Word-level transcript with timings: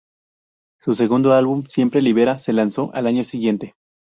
Su 0.79 0.95
segundo 0.95 1.31
álbum, 1.33 1.65
"Sempre 1.67 2.01
Libera", 2.01 2.39
se 2.39 2.53
lanzó 2.53 2.89
al 2.95 3.05
año 3.05 3.23
siguiente. 3.23 3.75